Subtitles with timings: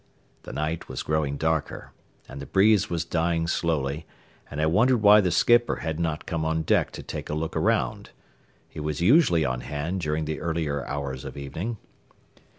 [0.41, 1.91] The night was growing darker,
[2.27, 4.07] and the breeze was dying slowly,
[4.49, 7.55] and I wondered why the skipper had not come on deck to take a look
[7.55, 8.09] around.
[8.67, 11.77] He was usually on hand during the earlier hours of evening.